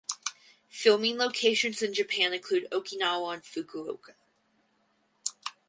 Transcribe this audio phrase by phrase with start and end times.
[0.71, 4.15] Filming locations in Japan include Okinawa and Fukuoka.